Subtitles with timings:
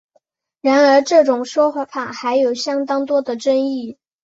[0.61, 3.99] 然而这种说法还有相当多的争议。